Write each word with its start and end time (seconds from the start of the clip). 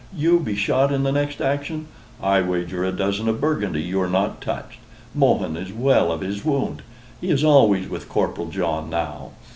YOU 0.15 0.39
be 0.39 0.55
shot 0.55 0.91
in 0.91 1.03
the 1.03 1.11
next 1.11 1.41
action! 1.43 1.85
I 2.23 2.41
wager 2.41 2.83
a 2.83 2.91
dozen 2.91 3.29
of 3.29 3.39
Burgundy 3.39 3.83
you 3.83 4.01
are 4.01 4.09
not 4.09 4.41
touched. 4.41 4.79
Mohun 5.13 5.55
is 5.55 5.71
well 5.71 6.11
of 6.11 6.21
his 6.21 6.43
wound. 6.43 6.81
He 7.21 7.29
is 7.29 7.43
always 7.43 7.87
with 7.87 8.09
Corporal 8.09 8.47
John 8.49 8.89
now. 8.89 9.33